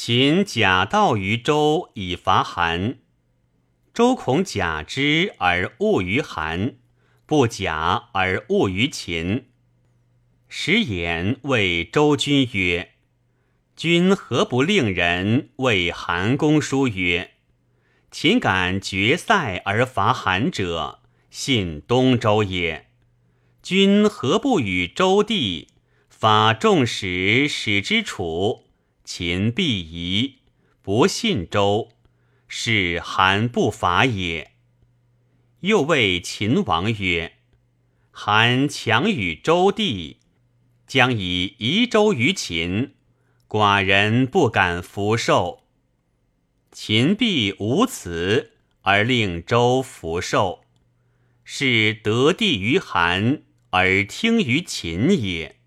[0.00, 2.98] 秦假道于周以伐韩，
[3.92, 6.76] 周恐假之而误于韩，
[7.26, 9.48] 不假而误于秦。
[10.48, 12.92] 时言谓周君曰
[13.74, 17.32] ：“君何不令人为韩公书曰
[18.12, 22.86] ：‘秦敢决赛而伐韩者，信东周也。
[23.60, 25.66] 君何不与周地
[26.08, 28.67] 发众使使之楚？
[29.10, 30.40] 秦必疑，
[30.82, 31.92] 不信周，
[32.46, 34.52] 是韩不伐也。’
[35.60, 37.38] 又谓秦王曰
[38.12, 40.18] ：‘韩强与周地。’”
[40.86, 42.96] 将以夷周于秦，
[43.48, 45.64] 寡人不敢服受。
[46.70, 48.52] 秦必无辞
[48.82, 50.64] 而令周服受，
[51.44, 55.57] 是得地于韩而听于秦也。